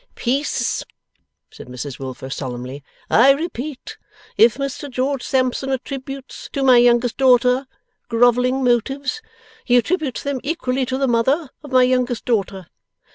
')'Peace!' 0.15 0.83
said 1.51 1.67
Mrs 1.67 1.99
Wilfer, 1.99 2.31
solemnly. 2.31 2.83
'I 3.11 3.33
repeat, 3.33 3.99
if 4.35 4.55
Mr 4.57 4.89
George 4.89 5.21
Sampson 5.21 5.69
attributes, 5.69 6.49
to 6.53 6.63
my 6.63 6.77
youngest 6.77 7.17
daughter, 7.17 7.67
grovelling 8.09 8.63
motives, 8.63 9.21
he 9.63 9.77
attributes 9.77 10.23
them 10.23 10.39
equally 10.41 10.87
to 10.87 10.97
the 10.97 11.07
mother 11.07 11.51
of 11.61 11.71
my 11.71 11.83
youngest 11.83 12.25
daughter. 12.25 12.65